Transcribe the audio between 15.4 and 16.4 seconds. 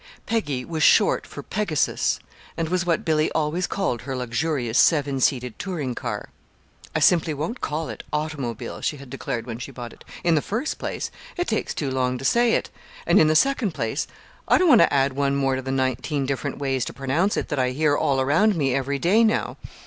to the nineteen